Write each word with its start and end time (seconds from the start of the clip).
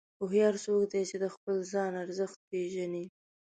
هوښیار 0.19 0.55
څوک 0.65 0.81
دی 0.91 1.01
چې 1.09 1.15
د 1.23 1.25
خپل 1.35 1.55
ځان 1.71 1.91
ارزښت 2.03 2.39
پېژني. 2.49 3.05